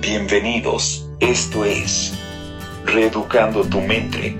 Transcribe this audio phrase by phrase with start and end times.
[0.00, 2.12] Bienvenidos, esto es
[2.84, 4.36] Reeducando tu mente.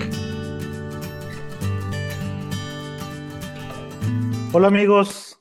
[4.53, 5.41] Hola amigos,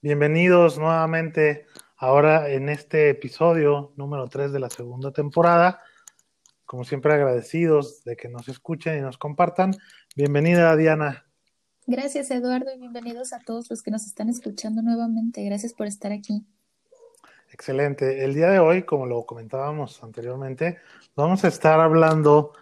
[0.00, 1.66] bienvenidos nuevamente
[1.96, 5.80] ahora en este episodio número 3 de la segunda temporada.
[6.64, 9.76] Como siempre agradecidos de que nos escuchen y nos compartan.
[10.14, 11.26] Bienvenida Diana.
[11.88, 15.44] Gracias Eduardo y bienvenidos a todos los que nos están escuchando nuevamente.
[15.44, 16.46] Gracias por estar aquí.
[17.60, 18.24] Excelente.
[18.24, 20.78] El día de hoy, como lo comentábamos anteriormente,
[21.14, 22.54] vamos a estar hablando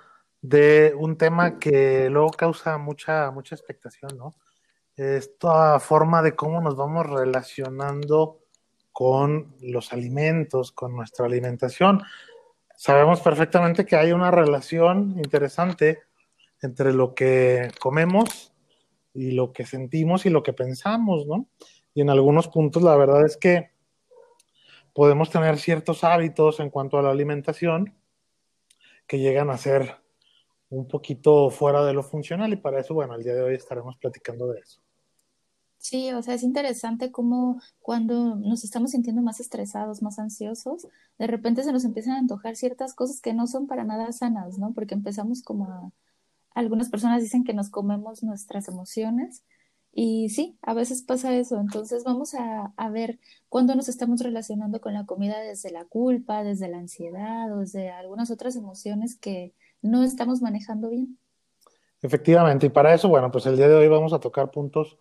[0.42, 4.34] de un tema que luego causa mucha, mucha expectación, ¿no?
[4.96, 8.40] Esta forma de cómo nos vamos relacionando
[8.90, 12.02] con los alimentos, con nuestra alimentación.
[12.74, 16.00] Sabemos perfectamente que hay una relación interesante
[16.60, 18.52] entre lo que comemos
[19.14, 21.46] y lo que sentimos y lo que pensamos, ¿no?
[21.94, 23.77] Y en algunos puntos la verdad es que
[24.98, 27.94] podemos tener ciertos hábitos en cuanto a la alimentación
[29.06, 29.94] que llegan a ser
[30.70, 33.96] un poquito fuera de lo funcional y para eso, bueno, el día de hoy estaremos
[33.98, 34.80] platicando de eso.
[35.76, 41.28] Sí, o sea, es interesante cómo cuando nos estamos sintiendo más estresados, más ansiosos, de
[41.28, 44.72] repente se nos empiezan a antojar ciertas cosas que no son para nada sanas, ¿no?
[44.72, 45.92] Porque empezamos como a...
[46.56, 49.44] Algunas personas dicen que nos comemos nuestras emociones
[50.00, 51.58] y sí, a veces pasa eso.
[51.58, 53.18] Entonces vamos a, ver
[53.48, 57.90] cuándo nos estamos relacionando con la comida desde la culpa, desde la ansiedad o desde
[57.90, 61.18] algunas otras emociones que no estamos manejando bien.
[62.00, 64.98] Efectivamente, y para eso, bueno, pues el día de hoy vamos a tocar puntos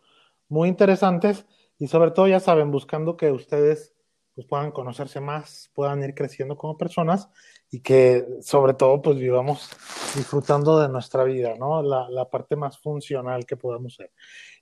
[0.50, 1.46] muy interesantes
[1.78, 3.94] y sobre todo, ya saben, buscando que ustedes
[4.38, 7.28] pues, puedan conocerse más, puedan ir creciendo como personas
[7.72, 9.68] y que sobre todo pues vivamos
[10.16, 11.82] disfrutando de nuestra vida, ¿no?
[11.82, 14.12] La, la parte más funcional que podamos ser.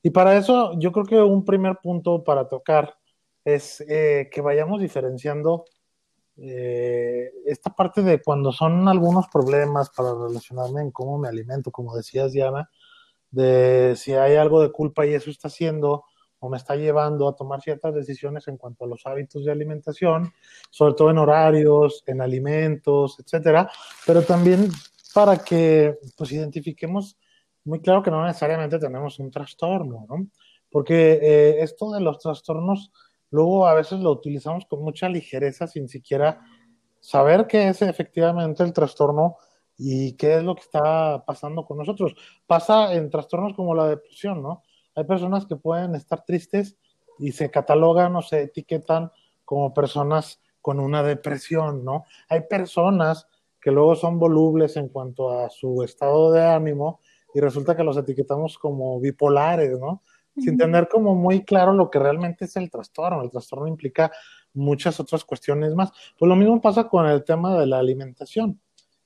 [0.02, 2.96] Y para eso yo creo que un primer punto para tocar
[3.44, 5.66] es eh, que vayamos diferenciando
[6.38, 11.98] eh, esta parte de cuando son algunos problemas para relacionarme en cómo me alimento, como
[11.98, 12.70] decías Diana,
[13.30, 16.06] de si hay algo de culpa y eso está haciendo
[16.40, 20.34] o me está llevando a tomar ciertas decisiones en cuanto a los hábitos de alimentación,
[20.70, 23.70] sobre todo en horarios, en alimentos, etcétera,
[24.06, 24.70] pero también
[25.14, 27.18] para que pues identifiquemos
[27.64, 30.28] muy claro que no necesariamente tenemos un trastorno, ¿no?
[30.70, 32.92] Porque eh, esto de los trastornos,
[33.32, 36.42] luego a veces lo utilizamos con mucha ligereza sin siquiera
[37.00, 39.38] saber qué es efectivamente el trastorno
[39.78, 42.16] y qué es lo que está pasando con nosotros.
[42.46, 44.64] Pasa en trastornos como la depresión, ¿no?
[44.96, 46.78] Hay personas que pueden estar tristes
[47.20, 49.12] y se catalogan o se etiquetan
[49.44, 52.06] como personas con una depresión, ¿no?
[52.30, 53.28] Hay personas
[53.62, 57.00] que luego son volubles en cuanto a su estado de ánimo
[57.34, 60.02] y resulta que los etiquetamos como bipolares, ¿no?
[60.38, 63.22] Sin tener como muy claro lo que realmente es el trastorno.
[63.22, 64.12] El trastorno implica
[64.54, 65.92] muchas otras cuestiones más.
[66.18, 68.60] Pues lo mismo pasa con el tema de la alimentación.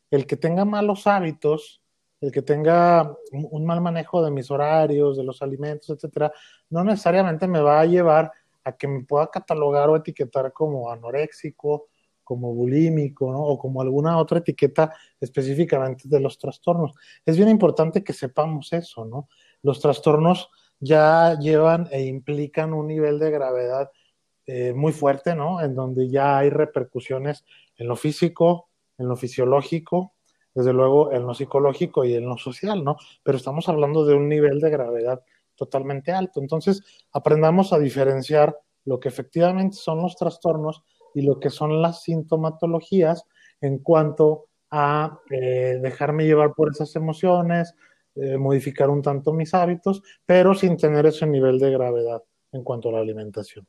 [0.10, 1.79] El que tenga malos hábitos,
[2.22, 6.32] el que tenga un mal manejo de mis horarios, de los alimentos, etcétera,
[6.70, 8.32] no necesariamente me va a llevar
[8.64, 11.88] a que me pueda catalogar o etiquetar como anoréxico
[12.30, 13.42] como bulímico, ¿no?
[13.42, 16.94] O como alguna otra etiqueta específicamente de los trastornos.
[17.26, 19.30] Es bien importante que sepamos eso, ¿no?
[19.64, 23.90] Los trastornos ya llevan e implican un nivel de gravedad
[24.46, 25.60] eh, muy fuerte, ¿no?
[25.60, 27.46] En donde ya hay repercusiones
[27.78, 28.70] en lo físico,
[29.00, 30.14] en lo fisiológico,
[30.54, 32.98] desde luego en lo psicológico y en lo social, ¿no?
[33.24, 35.22] Pero estamos hablando de un nivel de gravedad
[35.56, 36.40] totalmente alto.
[36.40, 40.84] Entonces, aprendamos a diferenciar lo que efectivamente son los trastornos
[41.14, 43.26] y lo que son las sintomatologías
[43.62, 47.76] en cuanto a eh, dejarme llevar por esas emociones,
[48.16, 52.90] eh, modificar un tanto mis hábitos, pero sin tener ese nivel de gravedad en cuanto
[52.90, 53.68] a la alimentación.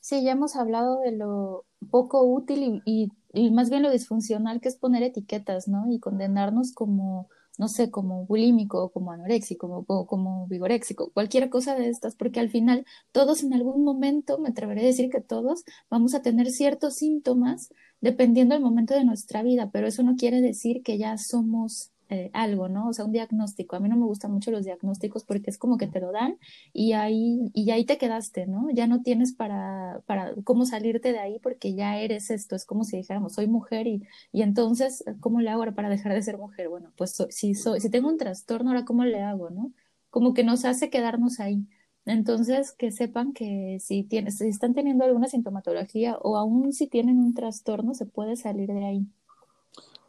[0.00, 3.08] Sí, ya hemos hablado de lo poco útil y, y
[3.52, 5.90] más bien lo disfuncional que es poner etiquetas, ¿no?
[5.90, 7.28] Y condenarnos como
[7.58, 12.50] no sé, como bulímico, como anoréxico, como, como vigoréxico, cualquier cosa de estas, porque al
[12.50, 16.94] final todos en algún momento, me atreveré a decir que todos, vamos a tener ciertos
[16.94, 21.90] síntomas dependiendo del momento de nuestra vida, pero eso no quiere decir que ya somos
[22.10, 22.88] eh, algo, ¿no?
[22.88, 23.76] O sea, un diagnóstico.
[23.76, 26.38] A mí no me gustan mucho los diagnósticos porque es como que te lo dan
[26.72, 28.70] y ahí, y ahí te quedaste, ¿no?
[28.70, 32.56] Ya no tienes para, para cómo salirte de ahí porque ya eres esto.
[32.56, 34.02] Es como si dijéramos, soy mujer y,
[34.32, 36.68] y entonces, ¿cómo le hago ahora para dejar de ser mujer?
[36.68, 39.72] Bueno, pues si, soy, si tengo un trastorno, ahora ¿cómo le hago, no?
[40.10, 41.66] Como que nos hace quedarnos ahí.
[42.06, 47.18] Entonces, que sepan que si, tienes, si están teniendo alguna sintomatología o aún si tienen
[47.18, 49.06] un trastorno, se puede salir de ahí.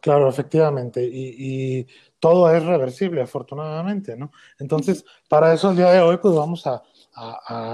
[0.00, 1.86] Claro, efectivamente, y,
[2.18, 4.30] todo es reversible, afortunadamente, ¿no?
[4.58, 6.82] Entonces, para eso el día de hoy, pues vamos a,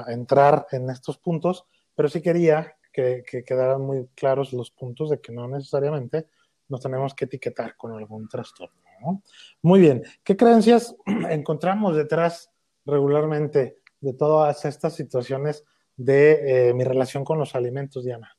[0.08, 5.20] entrar en estos puntos, pero sí quería que, que quedaran muy claros los puntos de
[5.20, 6.26] que no necesariamente
[6.68, 8.80] nos tenemos que etiquetar con algún trastorno.
[9.00, 9.22] ¿no?
[9.62, 10.96] Muy bien, ¿qué creencias
[11.30, 12.50] encontramos detrás
[12.84, 15.64] regularmente de todas estas situaciones
[15.96, 18.36] de eh, mi relación con los alimentos, Diana?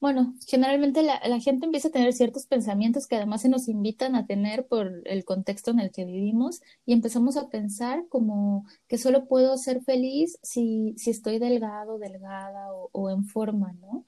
[0.00, 4.26] Bueno, generalmente la, gente empieza a tener ciertos pensamientos que además se nos invitan a
[4.26, 9.26] tener por el contexto en el que vivimos y empezamos a pensar como que solo
[9.26, 14.06] puedo ser feliz si, si estoy delgado, delgada o, o en forma, ¿no?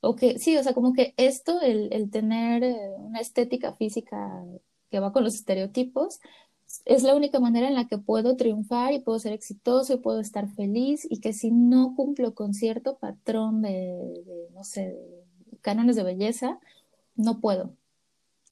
[0.00, 4.44] O que sí, o sea, como que esto, el, el tener eh, una estética física
[4.90, 6.20] que va con los estereotipos,
[6.84, 10.20] es la única manera en la que puedo triunfar y puedo ser exitoso y puedo
[10.20, 14.96] estar feliz y que si no cumplo con cierto patrón de, no sé,
[15.46, 16.58] de cánones de belleza,
[17.14, 17.70] no puedo.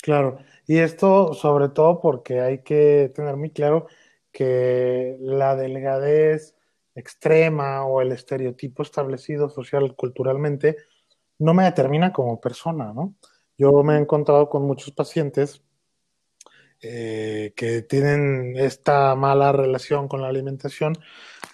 [0.02, 3.86] Claro, y esto sobre todo porque hay que tener muy claro
[4.32, 6.54] que la delgadez
[6.94, 10.76] extrema o el estereotipo establecido social culturalmente
[11.38, 13.14] no me determina como persona, ¿no?
[13.56, 15.62] Yo me he encontrado con muchos pacientes
[16.84, 20.92] eh, que tienen esta mala relación con la alimentación,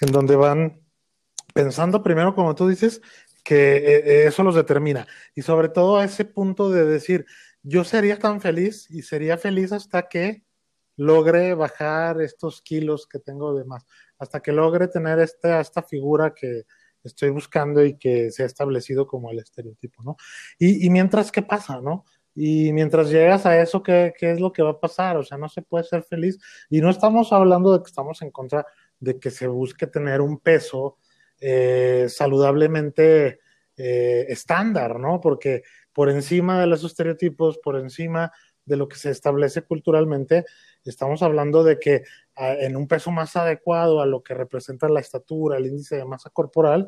[0.00, 0.80] en donde van
[1.54, 3.00] pensando primero, como tú dices,
[3.44, 5.06] que eh, eso los determina.
[5.34, 7.26] Y sobre todo a ese punto de decir,
[7.62, 10.44] yo sería tan feliz y sería feliz hasta que
[10.96, 13.86] logre bajar estos kilos que tengo de más,
[14.18, 16.64] hasta que logre tener esta, esta figura que
[17.04, 20.16] estoy buscando y que se ha establecido como el estereotipo, ¿no?
[20.58, 22.04] Y, y mientras, ¿qué pasa, no?
[22.34, 25.16] Y mientras llegas a eso, ¿qué, ¿qué, es lo que va a pasar?
[25.16, 26.38] O sea, no se puede ser feliz.
[26.68, 28.66] Y no estamos hablando de que estamos en contra
[29.00, 30.98] de que se busque tener un peso
[31.40, 33.40] eh, saludablemente
[33.76, 35.20] eh, estándar, ¿no?
[35.20, 35.62] Porque
[35.92, 38.30] por encima de los estereotipos, por encima
[38.66, 40.44] de lo que se establece culturalmente,
[40.84, 42.02] estamos hablando de que
[42.36, 46.04] a, en un peso más adecuado a lo que representa la estatura, el índice de
[46.04, 46.86] masa corporal,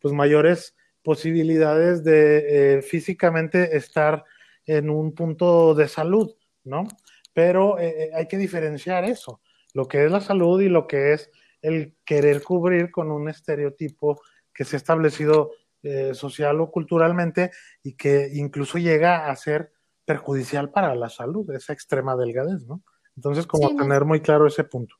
[0.00, 4.24] pues mayores posibilidades de eh, físicamente estar
[4.66, 6.86] en un punto de salud, ¿no?
[7.32, 9.40] Pero eh, hay que diferenciar eso,
[9.74, 11.30] lo que es la salud y lo que es
[11.62, 14.20] el querer cubrir con un estereotipo
[14.52, 17.50] que se ha establecido eh, social o culturalmente
[17.82, 19.72] y que incluso llega a ser
[20.04, 22.82] perjudicial para la salud, esa extrema delgadez, ¿no?
[23.16, 24.96] Entonces, como sí, tener muy claro ese punto.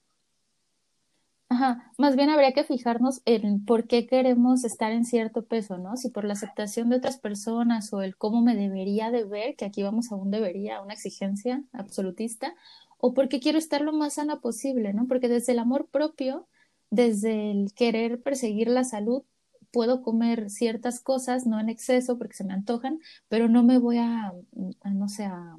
[1.63, 5.97] Ajá, más bien habría que fijarnos en por qué queremos estar en cierto peso, ¿no?
[5.97, 9.65] Si por la aceptación de otras personas o el cómo me debería de ver, que
[9.65, 12.57] aquí vamos a un debería, a una exigencia absolutista,
[12.99, 15.07] o porque quiero estar lo más sana posible, ¿no?
[15.07, 16.49] Porque desde el amor propio,
[16.91, 19.23] desde el querer perseguir la salud,
[19.71, 22.99] puedo comer ciertas cosas, no en exceso porque se me antojan,
[23.29, 24.33] pero no me voy a,
[24.85, 25.57] no sé, a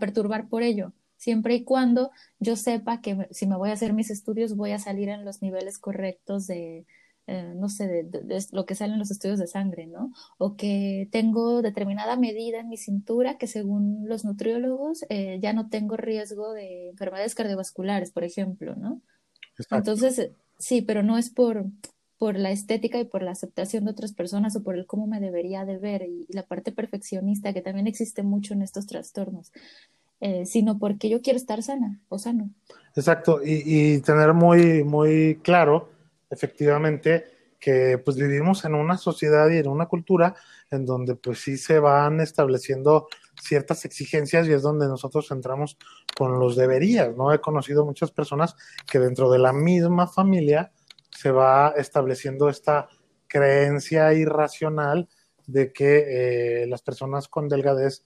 [0.00, 0.92] perturbar por ello
[1.24, 4.78] siempre y cuando yo sepa que si me voy a hacer mis estudios voy a
[4.78, 6.84] salir en los niveles correctos de,
[7.26, 10.12] eh, no sé, de, de, de, lo que salen los estudios de sangre, ¿no?
[10.36, 15.70] O que tengo determinada medida en mi cintura que según los nutriólogos eh, ya no
[15.70, 19.00] tengo riesgo de enfermedades cardiovasculares, por ejemplo, ¿no?
[19.58, 19.76] Exacto.
[19.76, 21.64] Entonces, sí, pero no es por,
[22.18, 25.20] por la estética y por la aceptación de otras personas o por el cómo me
[25.20, 29.50] debería de ver y, y la parte perfeccionista que también existe mucho en estos trastornos
[30.26, 32.48] eh, sino porque yo quiero estar sana o sano.
[32.96, 35.90] Exacto, y, y, tener muy, muy claro,
[36.30, 37.26] efectivamente,
[37.60, 40.34] que pues vivimos en una sociedad y en una cultura
[40.70, 45.76] en donde pues sí se van estableciendo ciertas exigencias y es donde nosotros entramos
[46.16, 47.30] con los deberías, ¿no?
[47.30, 48.56] He conocido muchas personas
[48.90, 50.72] que dentro de la misma familia
[51.10, 52.88] se va estableciendo esta
[53.26, 55.06] creencia irracional
[55.46, 58.04] de que eh, las personas con delgadez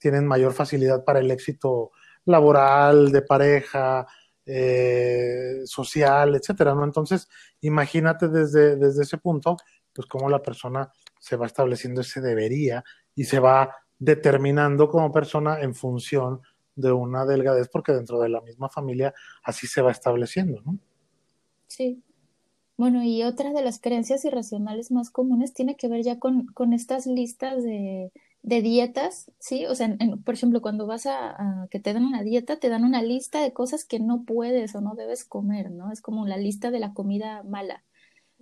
[0.00, 1.92] tienen mayor facilidad para el éxito
[2.24, 4.06] laboral, de pareja,
[4.44, 6.84] eh, social, etcétera, ¿no?
[6.84, 7.28] Entonces,
[7.60, 9.56] imagínate desde, desde ese punto,
[9.94, 12.82] pues cómo la persona se va estableciendo ese debería
[13.14, 16.40] y se va determinando como persona en función
[16.74, 20.78] de una delgadez, porque dentro de la misma familia así se va estableciendo, ¿no?
[21.66, 22.02] Sí.
[22.78, 26.72] Bueno, y otra de las creencias irracionales más comunes tiene que ver ya con, con
[26.72, 28.10] estas listas de,
[28.42, 29.66] de dietas, ¿sí?
[29.66, 32.84] O sea, en, por ejemplo, cuando vas a, que te dan una dieta, te dan
[32.84, 35.92] una lista de cosas que no puedes o no debes comer, ¿no?
[35.92, 37.84] Es como la lista de la comida mala.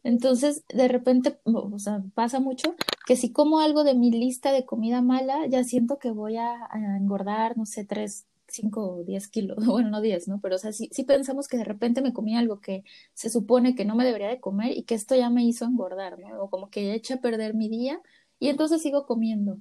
[0.04, 2.74] Entonces, de repente, o sea, pasa mucho
[3.06, 6.56] que si como algo de mi lista de comida mala, ya siento que voy a,
[6.98, 10.40] engordar, no sé, tres, cinco o diez kilos, bueno, no diez, ¿no?
[10.40, 13.84] Pero, o sea, sí, pensamos que de repente me comí algo que se supone que
[13.84, 16.42] no me debería de comer y que esto ya me hizo engordar, ¿no?
[16.42, 18.00] O como que ya eché a perder mi día
[18.38, 19.58] y entonces sigo comiendo.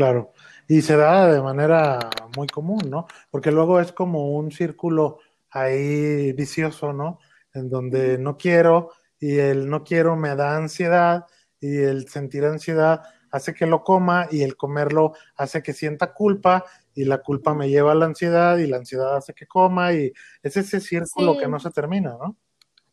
[0.00, 0.32] Claro,
[0.66, 1.98] y se da de manera
[2.34, 3.06] muy común, ¿no?
[3.30, 5.18] Porque luego es como un círculo
[5.50, 7.18] ahí vicioso, ¿no?
[7.52, 11.26] En donde no quiero y el no quiero me da ansiedad
[11.60, 16.64] y el sentir ansiedad hace que lo coma y el comerlo hace que sienta culpa
[16.94, 20.14] y la culpa me lleva a la ansiedad y la ansiedad hace que coma y
[20.42, 22.38] es ese círculo que no se termina, ¿no?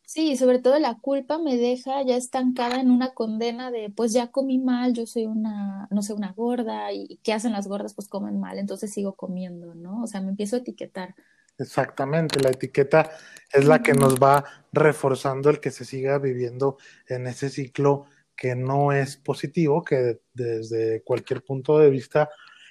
[0.08, 4.32] Sí, sobre todo la culpa me deja ya estancada en una condena de, pues ya
[4.32, 7.94] comí mal, yo soy una, no sé, una gorda y ¿qué hacen las gordas?
[7.94, 10.02] Pues comen mal, entonces sigo comiendo, ¿no?
[10.02, 11.14] O sea, me empiezo a etiquetar.
[11.58, 13.12] Exactamente, la etiqueta
[13.52, 16.78] es la que nos va reforzando el que se siga viviendo
[17.10, 22.30] en ese ciclo que no es positivo, que desde cualquier punto de vista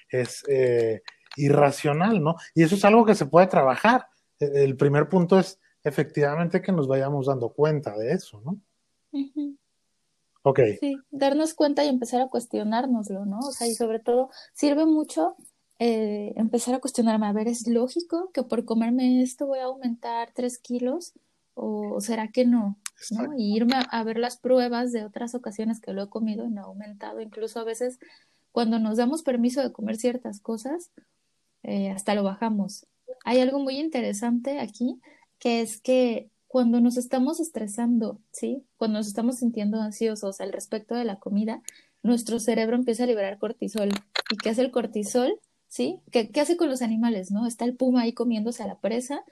[0.09, 1.03] es eh,
[1.37, 2.37] irracional, ¿no?
[2.55, 4.07] Y eso es algo que se puede trabajar.
[4.41, 8.61] E, el primer punto es efectivamente que nos vayamos dando cuenta de eso, ¿no?
[10.43, 10.61] Ok.
[10.81, 13.39] Sí, darnos cuenta y empezar a cuestionárnoslo, ¿no?
[13.39, 15.37] O sea, y sobre todo sirve mucho
[15.79, 20.33] eh, empezar a cuestionarme, a ver, ¿es lógico que por comerme esto voy a aumentar
[20.35, 21.13] tres kilos?
[21.55, 22.79] ¿O será que no?
[23.11, 23.33] ¿no?
[23.37, 26.63] Y irme a, ver las pruebas de otras ocasiones que lo he comido y no
[26.63, 27.21] ha aumentado.
[27.21, 27.99] Incluso a veces
[28.53, 30.91] cuando nos damos permiso de comer ciertas cosas,
[31.63, 32.87] eh, hasta lo bajamos.
[33.25, 35.01] Hay algo muy interesante aquí
[35.39, 38.65] que es que cuando nos estamos estresando, ¿sí?
[38.77, 41.63] Cuando nos estamos sintiendo ansiosos al respecto de la comida,
[42.03, 43.91] nuestro cerebro empieza a liberar cortisol.
[44.31, 45.39] ¿Y qué hace el cortisol?
[45.69, 46.01] ¿Sí?
[46.13, 47.47] ¿Qué, hace con los animales, no?
[47.47, 49.25] Está el puma ahí comiéndose a la presa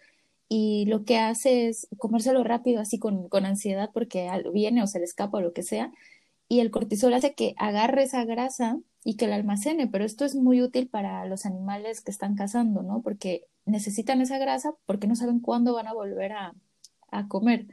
[0.48, 4.98] y lo que hace es comérselo rápido, así con, con ansiedad porque viene o se
[4.98, 5.92] le escapa o lo que sea,
[6.48, 10.34] y el cortisol hace que agarre esa grasa y que la almacene, pero esto es
[10.34, 13.02] muy útil para los animales que están cazando, ¿no?
[13.02, 16.54] Porque necesitan esa grasa porque no saben cuándo van a volver a,
[17.10, 17.66] a comer.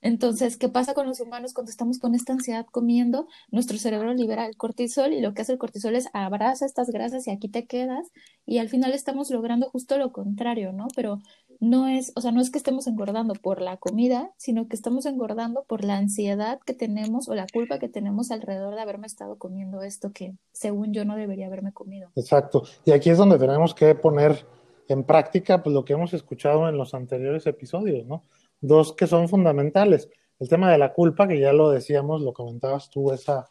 [0.00, 3.26] Entonces, ¿qué pasa con los humanos cuando estamos con esta ansiedad comiendo?
[3.50, 7.26] Nuestro cerebro libera el cortisol y lo que hace el cortisol es abraza estas grasas
[7.26, 8.06] y aquí te quedas
[8.46, 10.86] y al final estamos logrando justo lo contrario, ¿no?
[10.94, 11.18] Pero
[11.60, 15.06] no es, o sea, no es que estemos engordando por la comida, sino que estamos
[15.06, 19.38] engordando por la ansiedad que tenemos o la culpa que tenemos alrededor de haberme estado
[19.38, 22.10] comiendo esto que según yo no debería haberme comido.
[22.14, 22.62] Exacto.
[22.84, 24.46] Y aquí es donde tenemos que poner
[24.88, 28.22] en práctica pues lo que hemos escuchado en los anteriores episodios, ¿no?
[28.60, 30.08] dos que son fundamentales.
[30.38, 33.46] El tema de la culpa, que ya lo decíamos, lo comentabas tú, esa,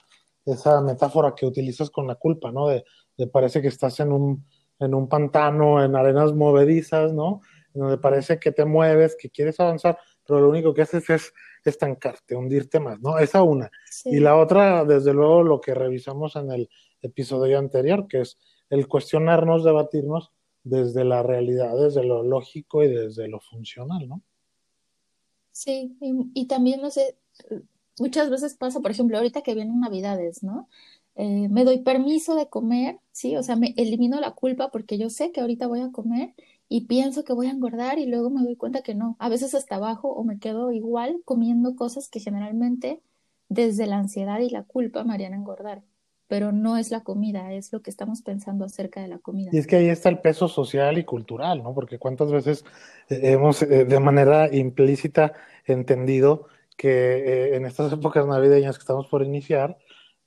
[0.46, 2.68] esa metáfora que utilizas con la culpa, ¿no?
[2.68, 2.84] De,
[3.32, 4.46] parece que estás en un,
[4.80, 7.42] en un pantano, en arenas movedizas, ¿no?
[7.78, 12.36] Donde parece que te mueves, que quieres avanzar, pero lo único que haces es estancarte,
[12.36, 13.18] hundirte más, ¿no?
[13.18, 13.72] Esa una.
[14.06, 16.70] Y la otra, desde luego, lo que revisamos en el
[17.02, 18.38] episodio anterior, que es
[18.70, 20.32] el cuestionarnos, debatirnos
[20.64, 24.22] desde la realidad, desde lo lógico y desde lo funcional, ¿no?
[25.52, 27.18] Sí, y, también, no sé,
[28.00, 30.70] muchas veces pasa, por ejemplo, ahorita que vienen Navidades, ¿no?
[31.16, 33.36] Eh, me doy permiso de comer, ¿sí?
[33.38, 36.36] O sea, me elimino la culpa porque yo sé que ahorita voy a comer
[36.70, 39.16] y pienso que voy a engordar y luego me doy cuenta que no.
[39.20, 43.02] A veces hasta abajo o me quedo igual comiendo cosas que generalmente
[43.50, 45.84] desde la ansiedad y la culpa me harían engordar
[46.28, 49.50] pero no es la comida, es lo que estamos pensando acerca de la comida.
[49.54, 51.74] Y es que ahí está el peso social y cultural, ¿no?
[51.74, 52.66] Porque cuántas veces
[53.10, 55.34] eh, hemos eh, de manera implícita
[55.66, 59.78] entendido que eh, en estas épocas navideñas que estamos por iniciar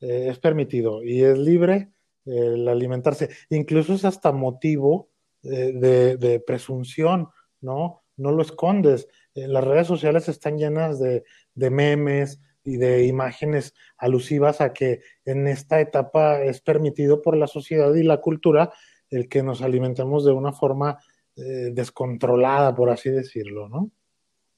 [0.01, 1.91] es permitido y es libre
[2.25, 3.29] el alimentarse.
[3.51, 5.10] Incluso es hasta motivo
[5.43, 7.29] de, de, presunción,
[7.61, 8.03] ¿no?
[8.17, 9.09] No lo escondes.
[9.35, 15.47] las redes sociales están llenas de, de memes, y de imágenes alusivas a que en
[15.47, 18.73] esta etapa es permitido por la sociedad y la cultura
[19.09, 20.99] el que nos alimentemos de una forma
[21.37, 23.91] eh, descontrolada, por así decirlo, ¿no?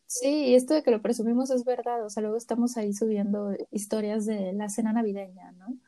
[0.06, 3.56] Sí, y esto de que lo presumimos es verdad, o sea, luego estamos ahí subiendo
[3.70, 5.78] historias de la cena navideña, ¿no?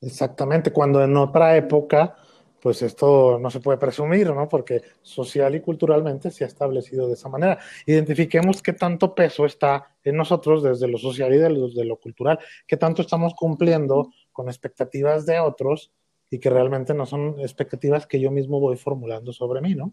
[0.00, 2.16] Exactamente, cuando en otra época
[2.60, 4.48] pues esto no se puede presumir, ¿no?
[4.48, 7.58] Porque social y culturalmente se ha establecido de esa manera.
[7.86, 12.76] Identifiquemos qué tanto peso está en nosotros desde lo social y desde lo cultural, qué
[12.76, 15.92] tanto estamos cumpliendo con expectativas de otros
[16.30, 19.92] y que realmente no son expectativas que yo mismo voy formulando sobre mí, ¿no?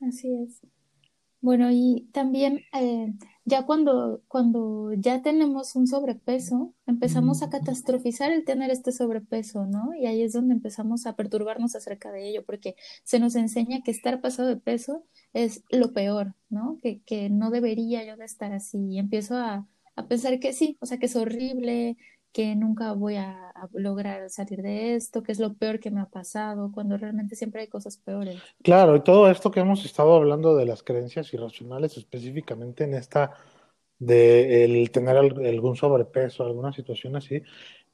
[0.00, 0.60] Así es.
[1.40, 3.12] Bueno, y también eh,
[3.44, 9.94] ya cuando, cuando ya tenemos un sobrepeso, empezamos a catastrofizar el tener este sobrepeso, ¿no?
[9.94, 13.90] Y ahí es donde empezamos a perturbarnos acerca de ello, porque se nos enseña que
[13.90, 16.78] estar pasado de peso es lo peor, ¿no?
[16.82, 18.78] Que, que no debería yo de estar así.
[18.92, 21.96] Y empiezo a, a pensar que sí, o sea, que es horrible,
[22.32, 26.06] que nunca voy a, lograr salir de esto, que es lo peor que me ha
[26.06, 28.42] pasado, cuando realmente siempre hay cosas peores.
[28.62, 33.34] Claro, y todo esto que hemos estado hablando de las creencias irracionales, específicamente en esta
[34.00, 37.40] de el tener algún sobrepeso, alguna situación así,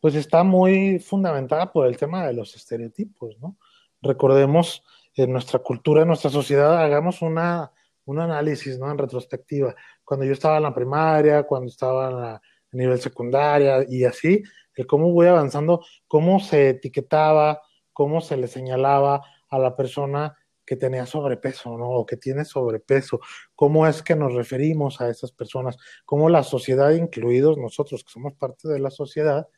[0.00, 3.58] pues está muy fundamentada por el tema de los estereotipos, ¿no?
[4.00, 4.82] Recordemos
[5.14, 7.72] en nuestra cultura, en nuestra sociedad, hagamos una,
[8.04, 8.90] un análisis, ¿no?
[8.90, 9.74] En retrospectiva.
[10.04, 14.42] Cuando yo estaba en la primaria, cuando estaba en la a nivel secundaria y así,
[14.74, 20.76] el cómo voy avanzando, cómo se etiquetaba, cómo se le señalaba a la persona que
[20.76, 21.88] tenía sobrepeso, ¿no?
[21.88, 23.20] O que tiene sobrepeso,
[23.54, 28.34] cómo es que nos referimos a esas personas, cómo la sociedad, incluidos nosotros que somos
[28.34, 29.48] parte de la sociedad,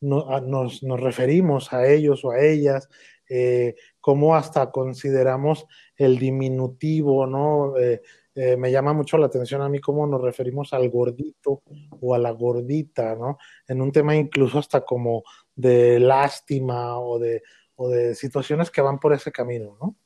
[0.00, 2.88] nos, nos, referimos a ellos o a ellas,
[3.28, 5.66] eh, cómo hasta consideramos
[5.96, 7.76] el diminutivo, ¿no?
[7.78, 8.02] Eh,
[8.34, 11.62] eh, me llama mucho la atención a mí cómo nos referimos al gordito
[12.00, 13.38] o a la gordita, ¿no?
[13.68, 15.22] En un tema incluso hasta como
[15.54, 17.42] de lástima o de,
[17.76, 19.96] o de situaciones que van por ese camino, ¿no?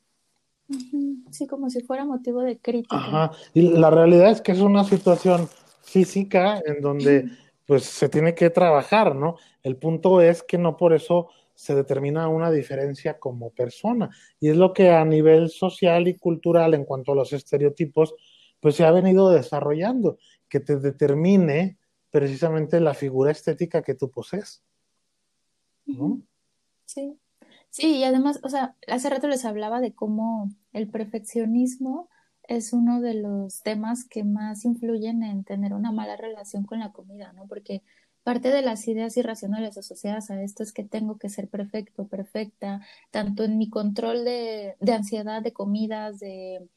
[1.31, 2.97] Sí, como si fuera motivo de crítica.
[2.97, 5.47] Ajá, y la realidad es que es una situación
[5.81, 7.29] física en donde
[7.65, 9.37] pues se tiene que trabajar, ¿no?
[9.63, 14.11] El punto es que no por eso se determina una diferencia como persona.
[14.39, 18.13] Y es lo que a nivel social y cultural, en cuanto a los estereotipos,
[18.59, 21.79] pues se ha venido desarrollando, que te determine
[22.11, 24.63] precisamente la figura estética que tú posees.
[26.85, 27.17] Sí.
[27.69, 32.07] Sí, y además, o sea, hace rato les hablaba de cómo el perfeccionismo
[32.43, 36.91] es uno de los temas que más influyen en tener una mala relación con la
[36.91, 37.47] comida, ¿no?
[37.47, 37.81] Porque
[38.27, 42.81] parte de las ideas irracionales asociadas a esto es que tengo que ser perfecto, perfecta,
[43.09, 46.67] tanto en mi control de, de ansiedad de comidas, de,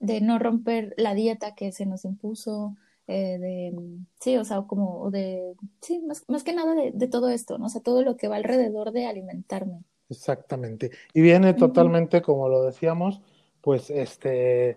[0.00, 3.74] de, no romper la dieta que se nos impuso, eh, de,
[4.20, 7.64] sí, o sea, como de, sí, más, más que nada de, de, todo esto, ¿no?
[7.64, 9.84] O sea, todo lo que va alrededor de alimentarme.
[10.10, 10.90] Exactamente.
[11.14, 13.22] Y viene totalmente, como lo decíamos,
[13.62, 14.76] pues este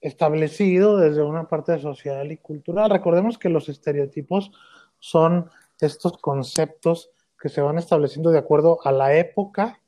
[0.00, 2.90] establecido desde una parte social y cultural.
[2.90, 4.50] Recordemos que los estereotipos
[5.00, 9.80] son estos conceptos que se van estableciendo de acuerdo a la época,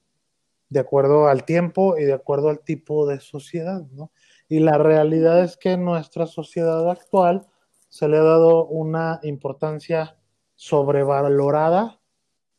[0.68, 4.10] de acuerdo al tiempo y de acuerdo al tipo de sociedad, ¿no?
[4.48, 7.46] Y la realidad es que en nuestra sociedad actual
[7.88, 10.16] se le ha dado una importancia
[10.54, 12.00] sobrevalorada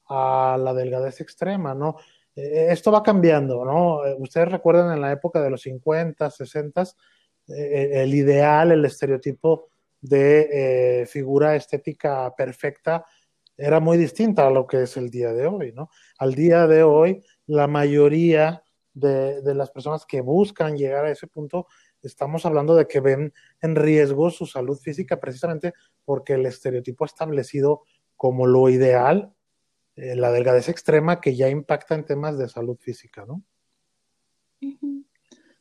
[0.08, 1.98] a la delgadez extrema, ¿no?
[2.36, 4.06] Eh, esto va cambiando, ¿no?
[4.06, 6.84] Eh, ustedes recuerdan en la época de los 50, 60,
[7.48, 9.70] eh, el ideal, el estereotipo
[10.04, 13.06] de eh, figura estética perfecta
[13.56, 15.90] era muy distinta a lo que es el día de hoy, ¿no?
[16.18, 18.64] Al día de hoy, la mayoría
[18.94, 21.68] de, de, las personas que buscan llegar a ese punto,
[22.02, 27.84] estamos hablando de que ven en riesgo su salud física precisamente porque el estereotipo establecido
[28.18, 29.34] como lo ideal,
[29.96, 33.44] eh, la delgadez extrema que ya impacta en temas de salud física, ¿no?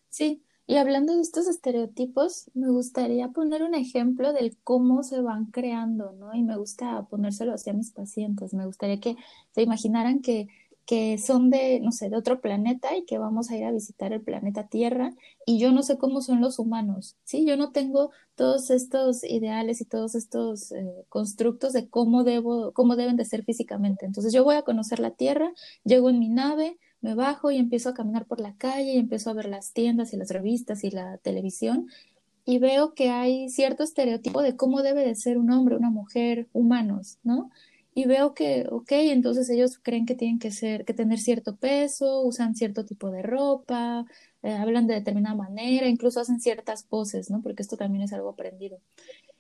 [0.09, 5.45] Sí, y hablando de estos estereotipos, me gustaría poner un ejemplo del cómo se van
[5.51, 6.35] creando, ¿no?
[6.35, 8.55] Y me gusta ponérselo hacia mis pacientes.
[8.55, 9.17] Me gustaría que
[9.55, 10.49] se imaginaran que,
[10.87, 14.15] que son de, no sé, de otro planeta y que vamos a ir a visitar
[14.15, 15.13] el planeta Tierra
[15.45, 17.45] y yo no sé cómo son los humanos, ¿sí?
[17.45, 22.97] Yo no tengo todos estos ideales y todos estos eh, constructos de cómo debo, cómo
[22.97, 24.07] deben de ser físicamente.
[24.07, 25.53] Entonces yo voy a conocer la Tierra,
[25.85, 29.31] llego en mi nave, me bajo y empiezo a caminar por la calle y empiezo
[29.31, 31.89] a ver las tiendas y las revistas y la televisión
[32.45, 36.49] y veo que hay cierto estereotipo de cómo debe de ser un hombre, una mujer,
[36.53, 37.51] humanos, ¿no?
[37.95, 42.23] Y veo que, ok, entonces ellos creen que tienen que ser, que tener cierto peso,
[42.23, 44.07] usan cierto tipo de ropa,
[44.43, 47.43] eh, hablan de determinada manera, incluso hacen ciertas poses, ¿no?
[47.43, 48.79] Porque esto también es algo aprendido.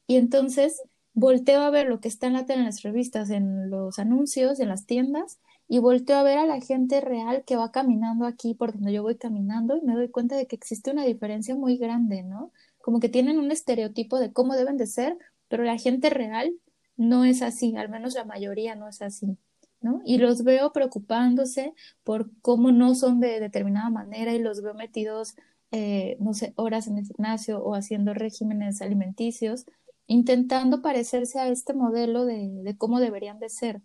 [0.06, 0.82] Y entonces
[1.14, 4.60] volteo a ver lo que está en la tele, en las revistas, en los anuncios,
[4.60, 5.38] en las tiendas,
[5.72, 9.02] y volteo a ver a la gente real que va caminando aquí por donde yo
[9.02, 12.52] voy caminando y me doy cuenta de que existe una diferencia muy grande, ¿no?
[12.82, 15.16] Como que tienen un estereotipo de cómo deben de ser,
[15.48, 16.52] pero la gente real
[16.98, 19.38] no es así, al menos la mayoría no es así,
[19.80, 20.02] ¿no?
[20.04, 21.72] Y los veo preocupándose
[22.04, 25.36] por cómo no son de determinada manera y los veo metidos,
[25.70, 29.64] eh, no sé, horas en el gimnasio o haciendo regímenes alimenticios,
[30.06, 33.80] intentando parecerse a este modelo de, de cómo deberían de ser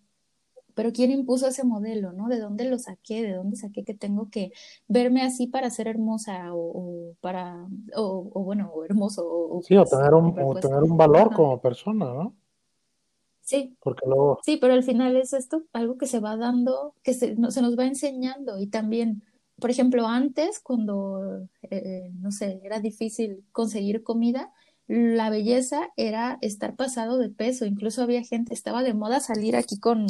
[0.77, 2.27] pero ¿quién impuso ese modelo, no?
[2.27, 3.23] ¿De dónde lo saqué?
[3.23, 4.51] ¿De dónde saqué que tengo que
[4.87, 9.23] verme así para ser hermosa o, para, o, bueno, o hermoso?
[9.27, 12.35] O, sí, o tener un, o tener un valor como persona, ¿no?
[13.41, 13.75] Sí.
[13.81, 14.37] Porque luego...
[14.45, 17.75] Sí, pero al final es esto algo que se va dando, que se, se nos
[17.75, 19.23] va enseñando y también,
[19.59, 24.53] por ejemplo, antes cuando, eh, no sé, era difícil conseguir comida,
[24.87, 29.79] la belleza era estar pasado de peso, incluso había gente, estaba de moda salir aquí
[29.79, 30.07] con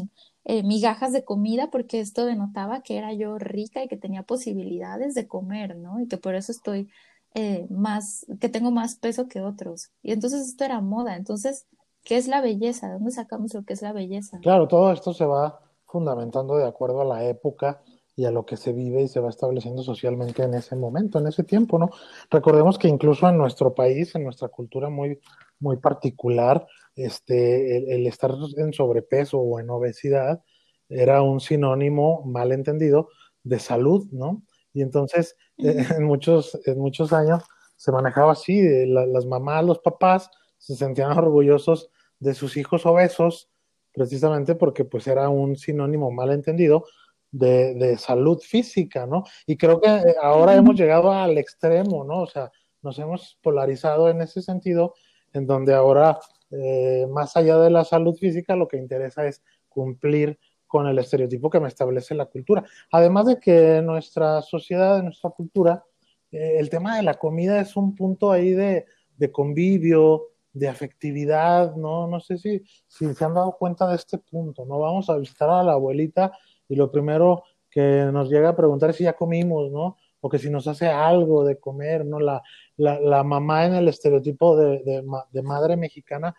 [0.49, 5.13] eh, migajas de comida porque esto denotaba que era yo rica y que tenía posibilidades
[5.13, 5.99] de comer, ¿no?
[5.99, 6.87] Y que por eso estoy
[7.35, 9.91] eh, más, que tengo más peso que otros.
[10.01, 11.17] Y entonces esto era moda.
[11.17, 11.67] Entonces,
[12.05, 12.87] ¿qué es la belleza?
[12.87, 14.39] ¿De dónde sacamos lo que es la belleza?
[14.39, 17.81] Claro, todo esto se va fundamentando de acuerdo a la época
[18.17, 21.27] y a lo que se vive y se va estableciendo socialmente en ese momento, en
[21.27, 21.91] ese tiempo, ¿no?
[22.31, 25.19] Recordemos que incluso en nuestro país, en nuestra cultura muy,
[25.59, 30.41] muy particular, este, el, el estar en sobrepeso o en obesidad
[30.89, 33.09] era un sinónimo mal entendido
[33.43, 34.41] de salud, ¿no?
[34.73, 37.43] Y entonces, eh, en, muchos, en muchos años
[37.75, 43.51] se manejaba así, la, las mamás, los papás se sentían orgullosos de sus hijos obesos,
[43.93, 46.85] precisamente porque pues era un sinónimo mal entendido
[47.31, 49.23] de, de, salud física, ¿no?
[49.45, 52.21] Y creo que eh, ahora hemos llegado al extremo, ¿no?
[52.21, 54.93] O sea, nos hemos polarizado en ese sentido,
[55.33, 56.19] en donde ahora,
[56.51, 61.49] eh, más allá de la salud física, lo que interesa es cumplir con el estereotipo
[61.49, 62.63] que me establece la cultura.
[62.91, 65.83] Además de que nuestra sociedad, nuestra cultura,
[66.31, 68.85] eh, el tema de la comida es un punto ahí de,
[69.17, 72.07] de, convivio, de afectividad, ¿no?
[72.07, 74.79] No sé si, si se han dado cuenta de este punto, ¿no?
[74.79, 76.31] Vamos a visitar a la abuelita
[76.67, 79.97] y lo primero que nos llega a preguntar es si ya comimos, ¿no?
[80.19, 82.19] O que si nos hace algo de comer, ¿no?
[82.19, 82.41] La,
[82.77, 86.35] la, la mamá en el estereotipo de, de, de madre mexicana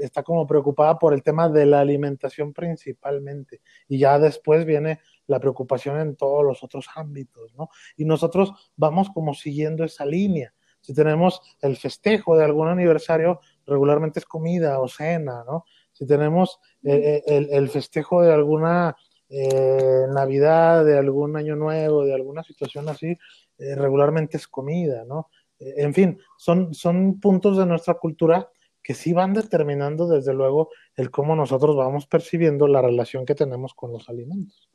[0.00, 5.40] está como preocupada por el tema de la alimentación principalmente y ya después viene la
[5.40, 7.68] preocupación en todos los otros ámbitos, ¿no?
[7.96, 10.52] Y nosotros vamos como siguiendo esa línea.
[10.80, 15.64] Si tenemos el festejo de algún aniversario, regularmente es comida o cena, ¿no?
[15.90, 18.96] Si tenemos el, el, el festejo de alguna
[19.28, 23.16] eh, Navidad, de algún año nuevo, de alguna situación así,
[23.58, 25.28] eh, regularmente es comida, ¿no?
[25.58, 28.48] Eh, en fin, son, son puntos de nuestra cultura
[28.82, 33.74] que sí van determinando desde luego el cómo nosotros vamos percibiendo la relación que tenemos
[33.74, 34.70] con los alimentos.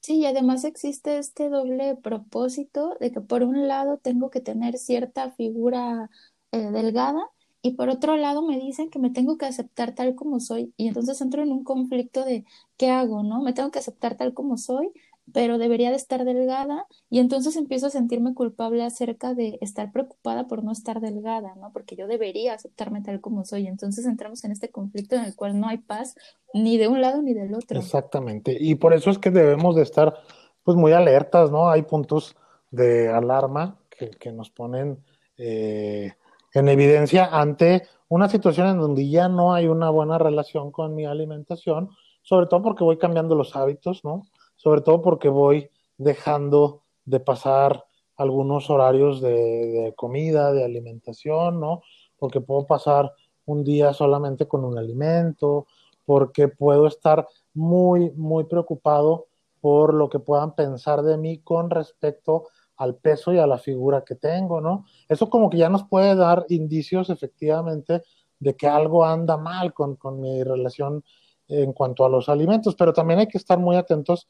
[0.00, 4.78] Sí, y además existe este doble propósito de que por un lado tengo que tener
[4.78, 6.10] cierta figura
[6.50, 7.28] eh, delgada
[7.68, 10.88] y por otro lado me dicen que me tengo que aceptar tal como soy y
[10.88, 12.46] entonces entro en un conflicto de
[12.78, 13.22] ¿qué hago?
[13.22, 13.42] ¿No?
[13.42, 14.90] Me tengo que aceptar tal como soy,
[15.34, 20.46] pero debería de estar delgada y entonces empiezo a sentirme culpable acerca de estar preocupada
[20.46, 21.70] por no estar delgada, ¿no?
[21.74, 23.66] Porque yo debería aceptarme tal como soy.
[23.66, 26.14] Entonces entramos en este conflicto en el cual no hay paz
[26.54, 27.78] ni de un lado ni del otro.
[27.78, 28.56] Exactamente.
[28.58, 30.14] Y por eso es que debemos de estar
[30.62, 31.68] pues muy alertas, ¿no?
[31.68, 32.34] Hay puntos
[32.70, 35.04] de alarma que, que nos ponen
[35.36, 36.14] eh,
[36.54, 41.04] en evidencia ante una situación en donde ya no hay una buena relación con mi
[41.04, 41.90] alimentación,
[42.22, 44.26] sobre todo porque voy cambiando los hábitos, ¿no?
[44.58, 47.84] sobre todo porque voy dejando de pasar
[48.16, 51.82] algunos horarios de, comida, de alimentación, ¿no?
[52.18, 53.12] Porque puedo pasar
[53.46, 55.66] un día solamente con un alimento,
[56.04, 59.26] porque puedo estar muy, muy preocupado
[59.60, 64.04] por lo que puedan pensar de mí con respecto al peso y a la figura
[64.04, 64.86] que tengo, ¿no?
[65.08, 68.02] Eso como que ya nos puede dar indicios efectivamente
[68.38, 71.04] de que algo anda mal con, con mi relación
[71.48, 74.28] en cuanto a los alimentos, pero también hay que estar muy atentos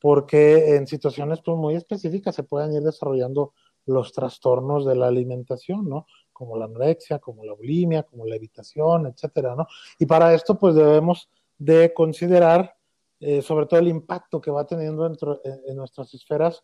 [0.00, 3.52] porque en situaciones pues, muy específicas se pueden ir desarrollando
[3.86, 6.06] los trastornos de la alimentación, ¿no?
[6.32, 9.66] Como la anorexia, como la bulimia, como la evitación, etcétera, ¿no?
[9.98, 12.76] Y para esto, pues debemos de considerar
[13.18, 16.62] eh, sobre todo el impacto que va teniendo dentro, en, en nuestras esferas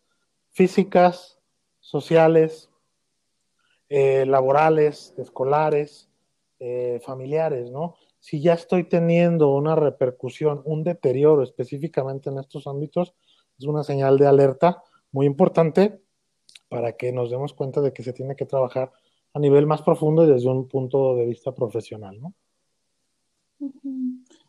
[0.55, 1.37] físicas,
[1.81, 2.69] sociales,
[3.89, 6.09] eh, laborales, escolares,
[6.59, 7.95] eh, familiares, ¿no?
[8.19, 13.13] Si ya estoy teniendo una repercusión, un deterioro específicamente en estos ámbitos,
[13.59, 15.99] es una señal de alerta muy importante
[16.69, 18.93] para que nos demos cuenta de que se tiene que trabajar
[19.33, 22.33] a nivel más profundo y desde un punto de vista profesional, ¿no?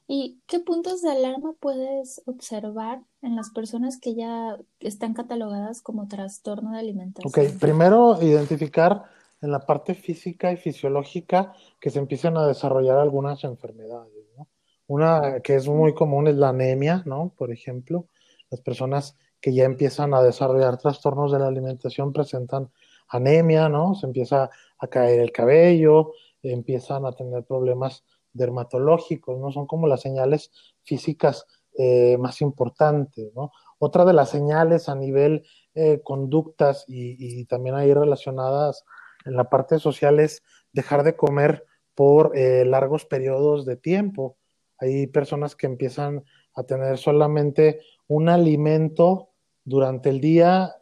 [0.09, 6.07] ¿Y qué puntos de alarma puedes observar en las personas que ya están catalogadas como
[6.07, 7.29] trastorno de alimentación?
[7.29, 9.03] Ok, primero identificar
[9.41, 14.49] en la parte física y fisiológica que se empiezan a desarrollar algunas enfermedades, ¿no?
[14.87, 17.33] Una que es muy común es la anemia, ¿no?
[17.37, 18.07] Por ejemplo,
[18.51, 22.71] las personas que ya empiezan a desarrollar trastornos de la alimentación presentan
[23.09, 23.95] anemia, ¿no?
[23.95, 28.05] Se empieza a caer el cabello, empiezan a tener problemas
[28.37, 29.51] dermatológicos, ¿no?
[29.51, 30.51] Son como las señales
[30.85, 31.47] físicas
[31.79, 33.53] eh, más importantes, ¿no?
[33.79, 35.45] Otra de las señales a nivel
[35.75, 38.87] eh, conductas y, y, también ahí relacionadas
[39.27, 44.39] en la parte social es dejar de comer por eh, largos periodos de tiempo.
[44.79, 49.29] Hay personas que empiezan a tener solamente un alimento
[49.63, 50.75] durante el día,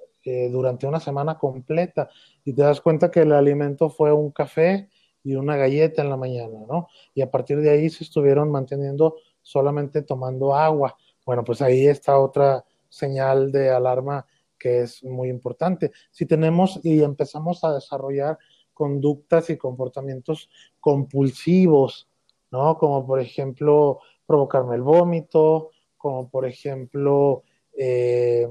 [0.50, 2.08] durante una semana completa,
[2.44, 4.88] y te das cuenta que el alimento fue un café
[5.24, 6.88] y una galleta en la mañana, ¿no?
[7.14, 10.96] Y a partir de ahí se estuvieron manteniendo solamente tomando agua.
[11.24, 14.26] Bueno, pues ahí está otra señal de alarma
[14.58, 15.92] que es muy importante.
[16.10, 18.38] Si tenemos y empezamos a desarrollar
[18.72, 22.08] conductas y comportamientos compulsivos,
[22.50, 22.76] ¿no?
[22.76, 27.44] Como por ejemplo provocarme el vómito, como por ejemplo
[27.76, 28.48] eh,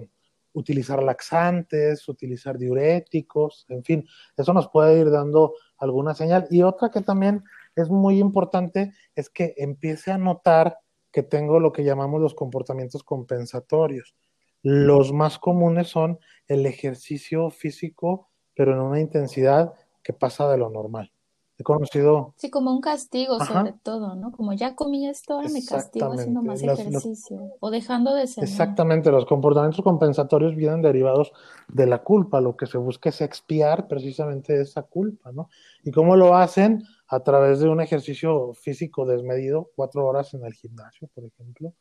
[0.54, 6.48] utilizar laxantes, utilizar diuréticos, en fin, eso nos puede ir dando alguna señal.
[6.50, 7.44] Y otra que también
[7.76, 10.78] es muy importante es que empiece a notar
[11.12, 14.16] que tengo lo que llamamos los comportamientos compensatorios.
[14.64, 20.70] Los más comunes son el ejercicio físico, pero en una intensidad que pasa de lo
[20.70, 21.13] normal.
[21.58, 22.34] He conocido.
[22.38, 24.32] Sí, como un castigo sobre todo, ¿no?
[24.32, 28.44] Como ya comí esto, ahora me castigo haciendo más ejercicio o dejando de ser.
[28.44, 31.32] Exactamente, los comportamientos compensatorios vienen derivados
[31.68, 32.42] de la culpa.
[32.42, 35.50] Lo que se busca es expiar precisamente esa culpa, ¿no?
[35.84, 36.84] ¿Y cómo lo hacen?
[37.08, 41.74] A través de un ejercicio físico desmedido, cuatro horas en el gimnasio, por ejemplo,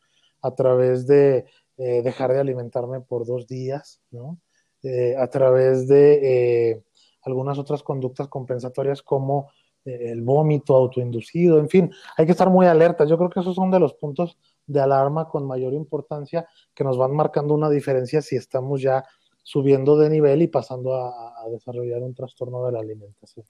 [0.42, 1.46] a través de
[1.78, 4.38] eh, dejar de alimentarme por dos días, ¿no?
[4.82, 6.82] Eh, a través de eh,
[7.22, 9.48] algunas otras conductas compensatorias como
[9.84, 13.04] el vómito autoinducido, en fin, hay que estar muy alerta.
[13.04, 16.96] Yo creo que esos son de los puntos de alarma con mayor importancia que nos
[16.96, 19.04] van marcando una diferencia si estamos ya
[19.42, 23.44] subiendo de nivel y pasando a, desarrollar un trastorno de la alimentación.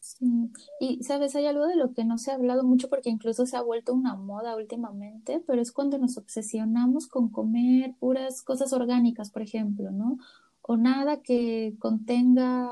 [0.00, 3.46] Sí, y sabes, hay algo de lo que no se ha hablado mucho porque incluso
[3.46, 8.72] se ha vuelto una moda últimamente, pero es cuando nos obsesionamos con comer puras cosas
[8.72, 10.18] orgánicas, por ejemplo, ¿no?
[10.68, 12.68] O nada que contenga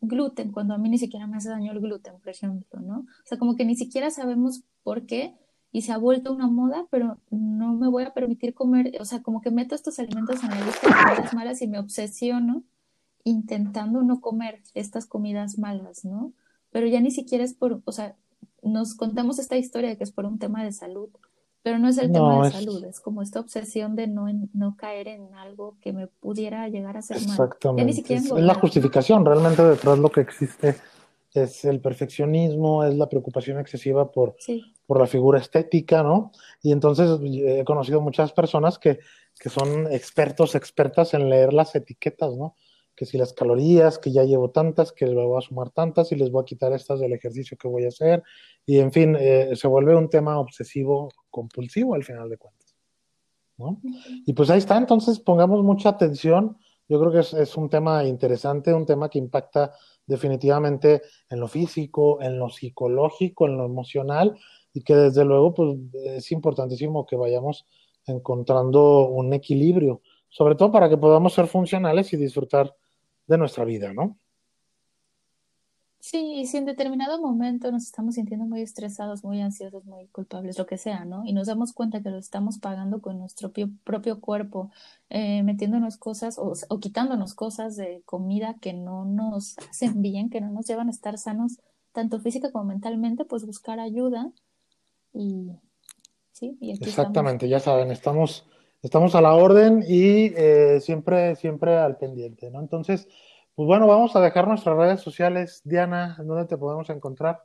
[0.00, 3.00] gluten, cuando a mí ni siquiera me hace daño el gluten, por ejemplo, ¿no?
[3.00, 5.36] O sea, como que ni siquiera sabemos por qué
[5.72, 9.22] y se ha vuelto una moda, pero no me voy a permitir comer, o sea,
[9.22, 12.64] como que meto estos alimentos en la lista de comidas malas y me obsesiono
[13.22, 16.32] intentando no comer estas comidas malas, ¿no?
[16.70, 18.16] Pero ya ni siquiera es por, o sea,
[18.62, 21.10] nos contamos esta historia de que es por un tema de salud,
[21.62, 25.08] pero no es el tema de salud, es como esta obsesión de no, no caer
[25.08, 27.30] en algo que me pudiera llegar a ser mal.
[27.30, 28.14] Exactamente.
[28.14, 30.76] es, la justificación, realmente detrás lo que existe
[31.34, 34.36] es el perfeccionismo, es la preocupación excesiva por,
[34.86, 36.32] por la figura estética, ¿no?
[36.62, 38.98] Y entonces he conocido muchas personas que,
[39.38, 42.56] que son expertos, expertas en leer las etiquetas, ¿no?
[43.00, 46.16] que si las calorías, que ya llevo tantas, que les voy a sumar tantas y
[46.16, 48.22] les voy a quitar estas del ejercicio que voy a hacer.
[48.66, 52.76] Y en fin, eh, se vuelve un tema obsesivo compulsivo al final de cuentas.
[53.56, 53.80] ¿no?
[54.26, 56.56] Y pues ahí está, entonces pongamos mucha atención.
[56.88, 59.72] Yo creo que es, un tema interesante, un tema que impacta
[60.06, 64.36] definitivamente en lo físico, en lo psicológico, en lo emocional
[64.72, 67.66] y que desde luego pues es importantísimo que vayamos
[68.06, 72.74] encontrando un equilibrio, sobre todo para que podamos ser funcionales y disfrutar
[73.26, 74.18] de nuestra vida, ¿no?
[76.00, 80.58] Sí, y si en determinado momento nos estamos sintiendo muy estresados, muy ansiosos, muy culpables,
[80.58, 81.24] lo que sea, ¿no?
[81.26, 83.52] Y nos damos cuenta que lo estamos pagando con nuestro
[83.84, 84.70] propio, cuerpo,
[85.10, 90.50] eh, metiéndonos cosas o, quitándonos cosas de comida que no nos hacen bien, que no
[90.50, 91.58] nos llevan a estar sanos,
[91.92, 94.32] tanto física como mentalmente, pues buscar ayuda
[95.12, 95.50] y
[96.32, 98.46] sí, y Exactamente, ya saben, estamos
[98.82, 102.60] estamos a la orden y eh, siempre, siempre al pendiente, ¿no?
[102.60, 103.08] Entonces,
[103.60, 105.60] pues bueno, vamos a dejar nuestras redes sociales.
[105.64, 107.44] Diana, ¿dónde te podemos encontrar?